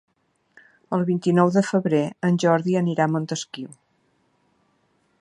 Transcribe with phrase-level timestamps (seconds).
[0.97, 2.01] El vint-i-nou de febrer
[2.31, 3.73] en Jordi anirà a Montesquiu.